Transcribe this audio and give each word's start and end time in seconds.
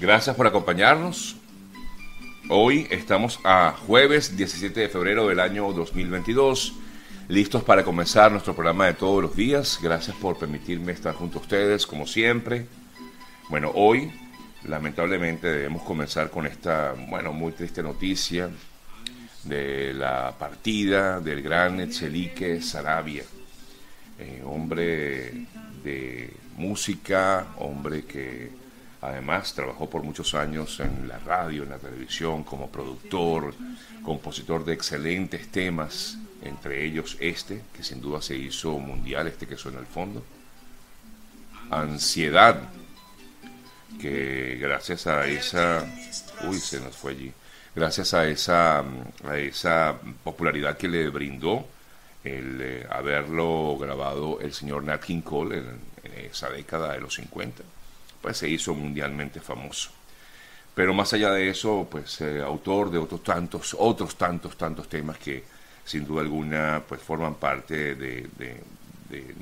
Gracias 0.00 0.34
por 0.34 0.46
acompañarnos. 0.46 1.36
Hoy 2.50 2.88
estamos 2.90 3.38
a 3.44 3.74
jueves 3.86 4.36
17 4.36 4.80
de 4.80 4.88
febrero 4.88 5.28
del 5.28 5.38
año 5.38 5.72
2022, 5.72 6.74
listos 7.28 7.62
para 7.62 7.84
comenzar 7.84 8.32
nuestro 8.32 8.54
programa 8.54 8.86
de 8.86 8.94
todos 8.94 9.22
los 9.22 9.36
días. 9.36 9.78
Gracias 9.80 10.16
por 10.16 10.36
permitirme 10.36 10.90
estar 10.90 11.14
junto 11.14 11.38
a 11.38 11.42
ustedes, 11.42 11.86
como 11.86 12.08
siempre. 12.08 12.66
Bueno, 13.48 13.70
hoy 13.72 14.10
lamentablemente 14.64 15.46
debemos 15.46 15.82
comenzar 15.82 16.28
con 16.28 16.46
esta, 16.46 16.94
bueno, 17.08 17.32
muy 17.32 17.52
triste 17.52 17.80
noticia 17.80 18.50
de 19.44 19.94
la 19.94 20.34
partida 20.36 21.20
del 21.20 21.40
gran 21.40 21.78
Echelique 21.80 22.60
Sarabia, 22.60 23.22
eh, 24.18 24.42
hombre 24.44 25.46
de 25.84 26.30
música, 26.56 27.46
hombre 27.58 28.04
que 28.04 28.63
además 29.08 29.54
trabajó 29.54 29.88
por 29.88 30.02
muchos 30.02 30.34
años 30.34 30.80
en 30.80 31.08
la 31.08 31.18
radio, 31.18 31.62
en 31.62 31.70
la 31.70 31.78
televisión, 31.78 32.44
como 32.44 32.70
productor, 32.70 33.54
compositor 34.02 34.64
de 34.64 34.72
excelentes 34.72 35.50
temas, 35.50 36.18
entre 36.42 36.84
ellos 36.84 37.16
este, 37.20 37.62
que 37.74 37.82
sin 37.82 38.00
duda 38.00 38.20
se 38.20 38.36
hizo 38.36 38.78
mundial, 38.78 39.26
este 39.26 39.46
que 39.46 39.56
suena 39.56 39.78
al 39.78 39.86
fondo. 39.86 40.24
Ansiedad, 41.70 42.60
que 44.00 44.58
gracias 44.60 45.06
a 45.06 45.26
esa... 45.26 45.84
Uy, 46.48 46.58
se 46.58 46.80
nos 46.80 46.96
fue 46.96 47.12
allí 47.12 47.32
gracias 47.74 48.14
a 48.14 48.26
esa, 48.26 48.84
a 49.24 49.38
esa 49.38 49.98
popularidad 50.22 50.76
que 50.76 50.88
le 50.88 51.08
brindó 51.08 51.66
el 52.22 52.60
eh, 52.60 52.86
haberlo 52.90 53.76
grabado 53.78 54.40
el 54.40 54.52
señor 54.52 54.84
Nat 54.84 55.02
King 55.02 55.22
Cole 55.22 55.58
en, 55.58 55.94
esa 56.30 56.48
década 56.48 56.92
de 56.92 57.00
los 57.00 57.14
50, 57.14 57.62
pues 58.24 58.38
se 58.38 58.48
hizo 58.48 58.74
mundialmente 58.74 59.38
famoso. 59.38 59.90
Pero 60.74 60.94
más 60.94 61.12
allá 61.12 61.30
de 61.30 61.50
eso, 61.50 61.86
pues 61.90 62.22
eh, 62.22 62.40
autor 62.40 62.90
de 62.90 62.96
otros 62.96 63.22
tantos, 63.22 63.76
otros 63.78 64.16
tantos, 64.16 64.56
tantos 64.56 64.88
temas 64.88 65.18
que 65.18 65.44
sin 65.84 66.06
duda 66.06 66.22
alguna 66.22 66.82
pues 66.88 67.02
forman 67.02 67.34
parte 67.34 67.94
de, 67.94 68.62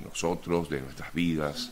nosotros, 0.04 0.68
de 0.68 0.80
nuestras 0.80 1.14
vidas. 1.14 1.70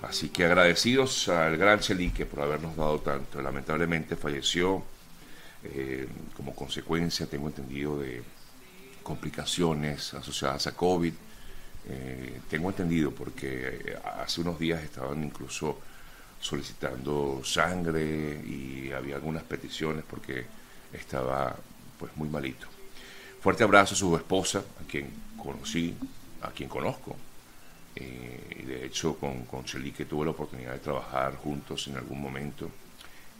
Así 0.00 0.30
que 0.30 0.46
agradecidos 0.46 1.28
al 1.28 1.58
gran 1.58 1.80
Chelique 1.80 2.24
por 2.24 2.40
habernos 2.40 2.74
dado 2.76 3.00
tanto. 3.00 3.42
Lamentablemente 3.42 4.16
falleció 4.16 4.82
eh, 5.64 6.08
como 6.34 6.54
consecuencia, 6.54 7.26
tengo 7.26 7.48
entendido, 7.48 8.00
de 8.00 8.22
complicaciones 9.02 10.14
asociadas 10.14 10.66
a 10.66 10.74
COVID. 10.74 11.12
Eh, 11.90 12.40
tengo 12.48 12.70
entendido 12.70 13.10
porque 13.10 13.96
hace 14.18 14.40
unos 14.40 14.58
días 14.58 14.82
estaban 14.82 15.22
incluso 15.22 15.78
solicitando 16.40 17.42
sangre 17.44 18.40
y 18.44 18.90
había 18.92 19.16
algunas 19.16 19.42
peticiones 19.44 20.04
porque 20.08 20.46
estaba 20.92 21.54
pues 21.98 22.16
muy 22.16 22.28
malito. 22.28 22.66
Fuerte 23.40 23.62
abrazo 23.62 23.94
a 23.94 23.96
su 23.96 24.16
esposa, 24.16 24.58
a 24.58 24.88
quien 24.88 25.10
conocí, 25.36 25.94
a 26.42 26.50
quien 26.50 26.68
conozco. 26.68 27.16
Eh, 27.96 28.58
y 28.60 28.62
de 28.62 28.86
hecho 28.86 29.16
con, 29.16 29.44
con 29.44 29.64
que 29.64 30.04
tuve 30.04 30.24
la 30.24 30.30
oportunidad 30.30 30.72
de 30.72 30.78
trabajar 30.78 31.34
juntos 31.36 31.88
en 31.88 31.96
algún 31.96 32.20
momento 32.20 32.70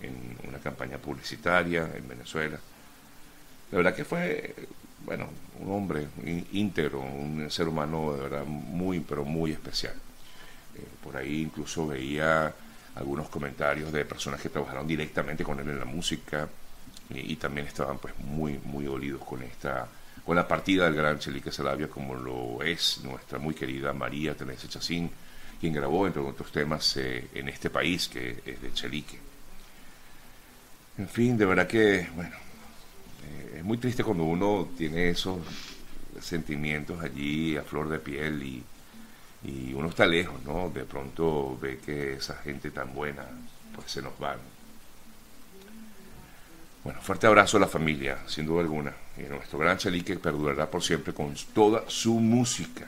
en 0.02 0.36
una 0.48 0.58
campaña 0.58 0.98
publicitaria 0.98 1.90
en 1.94 2.08
Venezuela. 2.08 2.58
La 3.70 3.76
verdad 3.76 3.94
que 3.94 4.04
fue, 4.04 4.54
bueno, 5.04 5.28
un 5.60 5.72
hombre 5.72 6.08
íntegro, 6.52 7.00
un 7.00 7.50
ser 7.50 7.68
humano 7.68 8.12
de 8.14 8.22
verdad 8.22 8.44
muy, 8.44 9.00
pero 9.00 9.24
muy 9.24 9.52
especial. 9.52 9.94
Eh, 10.76 10.84
por 11.02 11.16
ahí 11.16 11.42
incluso 11.42 11.86
veía 11.86 12.52
algunos 12.94 13.28
comentarios 13.28 13.92
de 13.92 14.04
personas 14.04 14.40
que 14.40 14.48
trabajaron 14.48 14.86
directamente 14.86 15.44
con 15.44 15.58
él 15.60 15.68
en 15.68 15.78
la 15.78 15.84
música 15.84 16.48
y, 17.10 17.36
también 17.36 17.66
estaban 17.66 17.98
pues 17.98 18.14
muy, 18.18 18.58
muy 18.64 18.84
dolidos 18.84 19.24
con 19.24 19.42
esta 19.42 19.88
con 20.24 20.36
la 20.36 20.46
partida 20.46 20.84
del 20.84 20.94
gran 20.94 21.18
Chelique 21.18 21.50
Salavia 21.50 21.88
como 21.88 22.14
lo 22.14 22.62
es 22.62 23.00
nuestra 23.02 23.38
muy 23.38 23.54
querida 23.54 23.92
María 23.92 24.34
Teresa 24.34 24.68
Chacín, 24.68 25.10
quien 25.60 25.72
grabó 25.72 26.06
entre 26.06 26.22
otros 26.22 26.52
temas 26.52 26.96
eh, 26.98 27.28
en 27.34 27.48
este 27.48 27.70
país 27.70 28.08
que 28.08 28.42
es 28.44 28.62
de 28.62 28.72
Chelique. 28.72 29.18
En 30.98 31.08
fin, 31.08 31.36
de 31.38 31.46
verdad 31.46 31.66
que, 31.66 32.06
bueno, 32.14 32.36
eh, 33.24 33.56
es 33.58 33.64
muy 33.64 33.78
triste 33.78 34.04
cuando 34.04 34.24
uno 34.24 34.68
tiene 34.76 35.10
esos 35.10 35.38
sentimientos 36.20 37.02
allí 37.02 37.56
a 37.56 37.62
flor 37.62 37.88
de 37.88 37.98
piel 37.98 38.42
y, 38.42 38.48
y, 38.56 38.62
uno 39.80 39.88
está 39.88 40.06
lejos, 40.06 40.42
¿no? 40.44 40.70
De 40.70 40.84
pronto 40.84 41.58
ve 41.60 41.78
que 41.84 42.14
esa 42.14 42.36
gente 42.36 42.70
tan 42.70 42.94
buena, 42.94 43.24
pues 43.74 43.90
se 43.90 44.02
nos 44.02 44.12
va. 44.22 44.36
Bueno, 46.84 47.00
fuerte 47.02 47.26
abrazo 47.26 47.56
a 47.56 47.60
la 47.60 47.66
familia, 47.66 48.18
sin 48.26 48.46
duda 48.46 48.60
alguna. 48.60 48.92
Y 49.18 49.22
nuestro 49.22 49.58
gran 49.58 49.76
Chalique 49.76 50.16
perdurará 50.16 50.70
por 50.70 50.82
siempre 50.82 51.12
con 51.12 51.34
toda 51.52 51.84
su 51.88 52.14
música. 52.14 52.86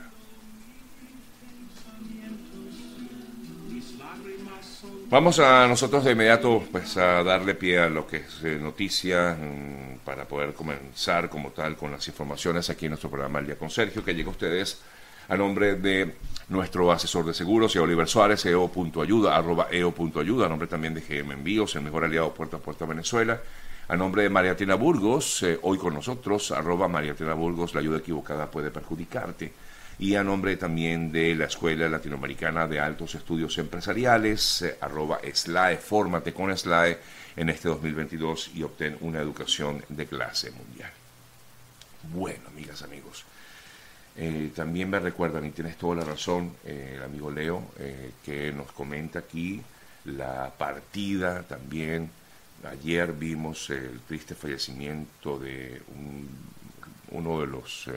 Vamos 5.13 5.39
a 5.41 5.69
nosotros 5.69 6.05
de 6.05 6.13
inmediato 6.13 6.65
pues 6.73 6.97
a 6.97 7.23
darle 7.23 7.55
pie 7.55 7.81
a 7.81 7.91
lo 7.91 8.07
que 8.07 8.17
es 8.17 8.43
eh, 8.45 8.59
noticia 8.59 9.37
mm, 9.39 9.99
para 10.07 10.27
poder 10.27 10.55
comenzar 10.55 11.29
como 11.29 11.51
tal 11.51 11.77
con 11.77 11.93
las 11.93 12.09
informaciones 12.09 12.71
aquí 12.71 12.87
en 12.87 12.93
nuestro 12.93 13.11
programa 13.11 13.41
El 13.41 13.45
Día 13.45 13.59
con 13.59 13.69
Sergio 13.69 14.03
que 14.03 14.15
llega 14.15 14.29
a 14.29 14.33
ustedes 14.33 14.81
a 15.29 15.37
nombre 15.37 15.77
de 15.77 16.15
nuestro 16.49 16.93
asesor 16.93 17.25
de 17.25 17.35
seguros 17.35 17.75
y 17.75 17.79
Oliver 17.79 18.09
Suárez, 18.09 18.45
eo.ayuda, 18.47 19.37
arroba 19.37 19.69
eo.ayuda, 19.71 20.47
a 20.47 20.49
nombre 20.49 20.69
también 20.69 20.95
de 20.95 21.01
GM 21.01 21.33
Envíos, 21.33 21.75
el 21.77 21.83
mejor 21.83 22.05
aliado 22.05 22.35
puerta 22.35 22.59
a 22.59 22.61
puerta 22.61 22.85
Venezuela, 22.85 23.41
a 23.89 23.97
nombre 23.97 24.23
de 24.23 24.31
Mariatina 24.31 24.75
Burgos, 24.75 25.43
eh, 25.43 25.59
hoy 25.63 25.79
con 25.79 25.95
nosotros, 25.95 26.53
arroba 26.53 26.89
Mariatina 26.89 27.35
Burgos, 27.35 27.75
la 27.75 27.81
ayuda 27.81 27.99
equivocada 27.99 28.51
puede 28.51 28.71
perjudicarte 28.71 29.53
y 29.99 30.15
a 30.15 30.25
nombre 30.25 30.57
también 30.57 31.13
de 31.13 31.35
la 31.35 31.45
Escuela 31.45 31.89
Latinoamericana 31.89 32.67
de 32.67 32.81
Altos 32.81 33.15
Estudios 33.15 33.57
Empresariales, 33.59 34.63
eh, 34.63 34.77
arroba 34.81 35.21
SLAE, 35.33 35.77
fórmate 35.77 36.33
con 36.33 36.57
SLAE 36.57 36.99
en 37.37 37.49
este 37.49 37.69
2022 37.69 38.51
y 38.55 38.63
obtén 38.63 38.97
una 39.01 39.21
educación 39.21 39.85
de 39.89 40.07
clase 40.07 40.51
mundial. 40.51 40.91
Bueno, 42.13 42.49
amigas, 42.49 42.83
amigos, 42.83 43.25
eh, 44.17 44.51
también 44.55 44.91
me 44.91 44.99
recuerdan, 44.99 45.45
y 45.47 45.51
tienes 45.51 45.77
toda 45.77 45.97
la 45.97 46.05
razón, 46.05 46.53
eh, 46.65 46.95
el 46.97 47.03
amigo 47.03 47.31
Leo, 47.31 47.63
que 48.25 48.53
nos 48.53 48.73
comenta 48.73 49.21
aquí 49.21 49.63
la 50.05 50.53
partida 50.57 51.43
también. 51.43 52.11
Ayer 52.71 53.13
vimos 53.13 53.71
el 53.71 54.01
triste 54.01 54.35
fallecimiento 54.35 55.39
de 55.39 55.83
uno 57.11 57.41
de 57.41 57.47
los 57.47 57.91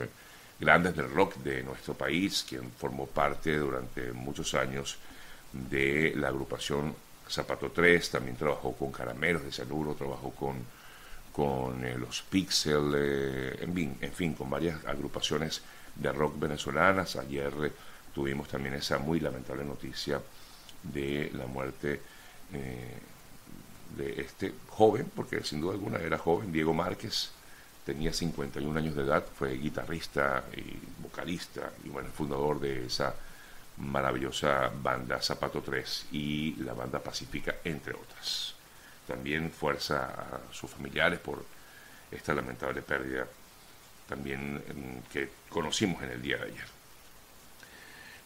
grandes 0.58 0.96
del 0.96 1.10
rock 1.10 1.36
de 1.36 1.62
nuestro 1.62 1.94
país, 1.94 2.44
quien 2.48 2.70
formó 2.72 3.06
parte 3.06 3.56
durante 3.56 4.12
muchos 4.12 4.54
años 4.54 4.98
de 5.52 6.14
la 6.16 6.28
agrupación 6.28 6.94
Zapato 7.28 7.70
3, 7.70 8.10
también 8.10 8.36
trabajó 8.36 8.72
con 8.72 8.92
Caramelos 8.92 9.42
de 9.42 9.50
Cianuro, 9.50 9.94
trabajó 9.94 10.30
con, 10.30 10.56
con 11.36 11.84
eh, 11.84 11.98
los 11.98 12.22
Pixel, 12.22 12.94
eh, 12.96 13.58
en, 13.60 13.74
fin, 13.74 13.98
en 14.00 14.12
fin, 14.12 14.32
con 14.32 14.48
varias 14.48 14.82
agrupaciones 14.86 15.60
de 15.94 16.10
rock 16.10 16.38
venezolanas. 16.38 17.16
Ayer 17.16 17.52
eh, 17.62 17.72
tuvimos 18.14 18.48
también 18.48 18.74
esa 18.76 18.96
muy 18.98 19.20
lamentable 19.20 19.62
noticia 19.62 20.18
de 20.82 21.30
la 21.34 21.46
muerte 21.46 22.00
de 22.50 24.20
este 24.20 24.54
joven, 24.68 25.10
porque 25.14 25.44
sin 25.44 25.60
duda 25.60 25.74
alguna 25.74 25.98
era 25.98 26.16
joven, 26.16 26.52
Diego 26.52 26.72
Márquez, 26.72 27.32
tenía 27.84 28.14
51 28.14 28.78
años 28.78 28.94
de 28.94 29.02
edad, 29.02 29.26
fue 29.26 29.58
guitarrista 29.58 30.44
y 30.56 31.02
vocalista 31.02 31.70
y 31.84 31.90
bueno, 31.90 32.08
fundador 32.16 32.60
de 32.60 32.86
esa 32.86 33.14
maravillosa 33.78 34.70
banda 34.82 35.20
Zapato 35.20 35.60
3 35.60 36.06
y 36.12 36.54
la 36.60 36.72
banda 36.72 37.00
Pacífica, 37.00 37.56
entre 37.64 37.92
otras. 37.92 38.55
También 39.06 39.50
fuerza 39.50 40.04
a 40.04 40.52
sus 40.52 40.70
familiares 40.70 41.20
por 41.20 41.44
esta 42.10 42.34
lamentable 42.34 42.82
pérdida 42.82 43.26
también 44.08 44.56
mm, 44.56 45.12
que 45.12 45.28
conocimos 45.48 46.02
en 46.02 46.10
el 46.10 46.22
día 46.22 46.36
de 46.38 46.44
ayer. 46.44 46.76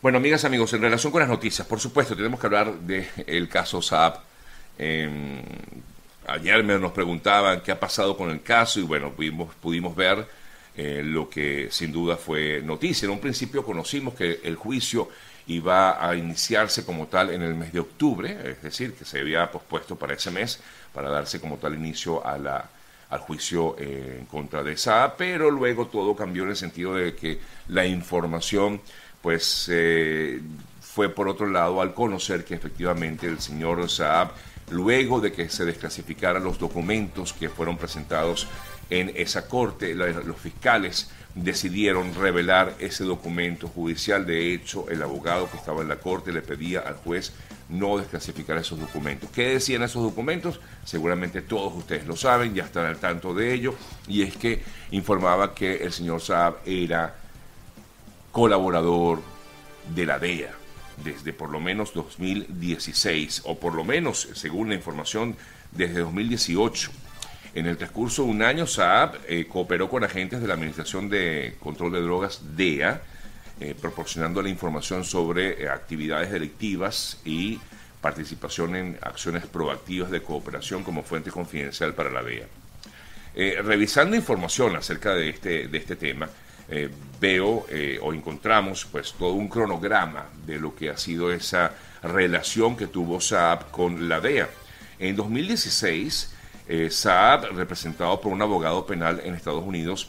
Bueno, 0.02 0.18
amigas, 0.18 0.44
amigos, 0.44 0.72
en 0.72 0.82
relación 0.82 1.12
con 1.12 1.20
las 1.20 1.28
noticias, 1.28 1.66
por 1.66 1.80
supuesto, 1.80 2.16
tenemos 2.16 2.40
que 2.40 2.46
hablar 2.46 2.72
del 2.72 3.06
el 3.26 3.48
caso 3.48 3.82
Saab. 3.82 4.20
Em, 4.78 5.42
ayer 6.26 6.64
nos 6.64 6.92
preguntaban 6.92 7.60
qué 7.60 7.72
ha 7.72 7.78
pasado 7.80 8.16
con 8.16 8.30
el 8.30 8.42
caso 8.42 8.80
y 8.80 8.82
bueno, 8.82 9.10
pudimos, 9.12 9.54
pudimos 9.56 9.94
ver 9.94 10.26
eh, 10.76 11.02
lo 11.05 11.28
que 11.28 11.69
sin 11.70 11.93
duda 11.93 12.17
fue 12.17 12.62
noticia. 12.62 13.06
En 13.06 13.12
un 13.12 13.20
principio 13.20 13.64
conocimos 13.64 14.14
que 14.14 14.40
el 14.44 14.56
juicio 14.56 15.08
iba 15.46 16.06
a 16.06 16.14
iniciarse 16.14 16.84
como 16.84 17.06
tal 17.06 17.31
en 17.31 17.43
el 17.43 17.55
mes 17.55 17.72
de 17.72 17.81
octubre, 17.81 18.38
es 18.44 18.62
decir, 18.62 18.94
que 18.94 19.05
se 19.05 19.20
había 19.20 19.50
pospuesto 19.50 19.96
para 19.96 20.14
ese 20.14 20.31
mes 20.31 20.61
para 20.93 21.11
darse 21.11 21.40
como 21.40 21.56
tal 21.56 21.75
inicio 21.75 22.25
a 22.25 22.38
la, 22.38 22.70
al 23.11 23.19
juicio 23.20 23.76
eh, 23.78 24.19
en 24.20 24.26
contra 24.26 24.62
de 24.62 24.76
Saab, 24.76 25.17
pero 25.17 25.50
luego 25.50 25.87
todo 25.87 26.14
cambió 26.14 26.44
en 26.44 26.50
el 26.50 26.56
sentido 26.56 26.94
de 26.94 27.14
que 27.14 27.40
la 27.69 27.84
información 27.87 28.81
pues 29.20 29.69
eh, 29.70 30.40
fue 30.81 31.08
por 31.08 31.28
otro 31.28 31.46
lado 31.46 31.81
al 31.81 31.94
conocer 31.94 32.44
que 32.44 32.55
efectivamente 32.55 33.26
el 33.26 33.40
señor 33.40 33.88
Saab 33.90 34.31
luego 34.70 35.20
de 35.20 35.32
que 35.32 35.49
se 35.49 35.64
desclasificaran 35.64 36.44
los 36.44 36.58
documentos 36.58 37.32
que 37.32 37.49
fueron 37.49 37.76
presentados 37.76 38.46
en 38.88 39.12
esa 39.14 39.46
corte, 39.46 39.94
los 39.94 40.37
fiscales 40.37 41.11
decidieron 41.34 42.12
revelar 42.14 42.75
ese 42.81 43.05
documento 43.05 43.69
judicial. 43.69 44.26
De 44.26 44.52
hecho, 44.52 44.88
el 44.88 45.02
abogado 45.02 45.49
que 45.49 45.56
estaba 45.56 45.82
en 45.82 45.88
la 45.88 45.96
corte 45.96 46.32
le 46.32 46.43
pedía 46.43 46.81
al 46.81 46.96
juez 46.96 47.32
no 47.69 47.99
desclasificar 47.99 48.58
esos 48.58 48.81
documentos. 48.81 49.31
¿Qué 49.31 49.50
decían 49.50 49.84
esos 49.84 50.02
documentos? 50.02 50.61
Seguramente 50.84 51.40
todos 51.43 51.73
ustedes 51.75 52.05
lo 52.06 52.16
saben, 52.16 52.52
ya 52.52 52.64
están 52.64 52.87
al 52.87 52.99
tanto 52.99 53.32
de 53.32 53.55
ello, 53.55 53.76
y 54.08 54.23
es 54.23 54.37
que 54.37 54.62
informaba 54.90 55.55
que 55.55 55.76
el 55.76 55.93
señor 55.93 56.20
Saab 56.20 56.56
era 56.66 57.14
colaborador 58.32 59.23
de 59.94 60.06
la 60.06 60.19
DEA 60.19 60.52
desde 61.05 61.32
por 61.32 61.50
lo 61.50 61.61
menos 61.61 61.93
2016, 61.94 63.43
o 63.44 63.58
por 63.58 63.75
lo 63.75 63.85
menos, 63.85 64.29
según 64.35 64.69
la 64.69 64.75
información, 64.75 65.37
desde 65.73 66.00
2018. 66.00 66.91
En 67.55 67.67
el 67.67 67.76
transcurso 67.76 68.25
de 68.25 68.31
un 68.31 68.43
año, 68.43 68.67
Saab 68.67 69.19
eh, 69.26 69.47
cooperó 69.49 69.88
con 69.88 70.05
agentes 70.05 70.41
de 70.41 70.47
la 70.47 70.55
Administración 70.55 71.08
de 71.08 71.56
Control 71.58 71.93
de 71.93 72.00
Drogas, 72.00 72.41
DEA, 72.56 73.02
eh, 73.61 73.75
proporcionando 73.79 74.41
la 74.41 74.49
información 74.49 75.05
sobre 75.05 75.62
eh, 75.62 75.69
actividades 75.69 76.31
delictivas 76.31 77.19
y 77.25 77.58
participación 78.00 78.76
en 78.76 78.99
acciones 79.02 79.47
proactivas 79.47 80.11
de 80.11 80.23
cooperación 80.23 80.85
como 80.85 81.02
fuente 81.02 81.31
confidencial 81.31 81.93
para 81.93 82.11
la 82.11 82.23
DEA. 82.23 82.47
revisando 83.62 84.17
información 84.17 84.76
acerca 84.76 85.14
de 85.14 85.29
este, 85.29 85.69
de 85.69 85.79
este 85.79 85.97
tema, 85.97 86.29
veo 87.20 87.67
o 88.02 88.12
encontramos 88.12 88.87
pues 88.90 89.12
todo 89.12 89.32
un 89.32 89.49
cronograma 89.49 90.26
de 90.46 90.58
lo 90.58 90.75
que 90.75 90.90
ha 90.90 90.96
sido 90.96 91.32
esa 91.32 91.72
relación 92.02 92.76
que 92.76 92.87
tuvo 92.87 93.20
Saab 93.20 93.70
con 93.70 94.08
la 94.08 94.20
DEA. 94.20 94.49
En 94.99 95.17
2016, 95.17 96.32
eh, 96.69 96.90
Saab, 96.90 97.52
representado 97.56 98.20
por 98.20 98.32
un 98.32 98.43
abogado 98.43 98.87
penal 98.87 99.20
en 99.25 99.34
Estados 99.34 99.64
Unidos 99.64 100.08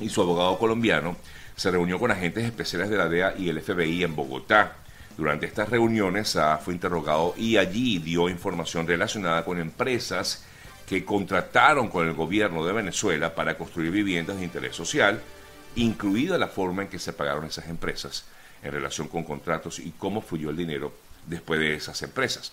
y 0.00 0.08
su 0.08 0.22
abogado 0.22 0.58
colombiano, 0.58 1.16
se 1.54 1.70
reunió 1.70 1.98
con 1.98 2.10
agentes 2.10 2.44
especiales 2.44 2.90
de 2.90 2.96
la 2.96 3.08
DEA 3.08 3.34
y 3.38 3.48
el 3.48 3.60
FBI 3.60 4.04
en 4.04 4.14
Bogotá. 4.14 4.76
Durante 5.16 5.46
estas 5.46 5.70
reuniones, 5.70 6.30
Saab 6.30 6.62
fue 6.62 6.74
interrogado 6.74 7.34
y 7.36 7.56
allí 7.56 7.98
dio 7.98 8.28
información 8.28 8.86
relacionada 8.86 9.44
con 9.44 9.58
empresas 9.58 10.44
que 10.86 11.04
contrataron 11.04 11.88
con 11.88 12.06
el 12.06 12.14
gobierno 12.14 12.64
de 12.64 12.72
Venezuela 12.72 13.34
para 13.34 13.56
construir 13.56 13.90
viviendas 13.90 14.36
de 14.36 14.44
interés 14.44 14.76
social, 14.76 15.20
incluida 15.76 16.38
la 16.38 16.48
forma 16.48 16.82
en 16.82 16.88
que 16.88 16.98
se 16.98 17.12
pagaron 17.12 17.44
esas 17.44 17.68
empresas 17.68 18.24
en 18.62 18.72
relación 18.72 19.08
con 19.08 19.24
contratos 19.24 19.78
y 19.78 19.92
cómo 19.92 20.20
fluyó 20.20 20.50
el 20.50 20.56
dinero 20.56 20.92
después 21.26 21.60
de 21.60 21.74
esas 21.74 22.02
empresas. 22.02 22.52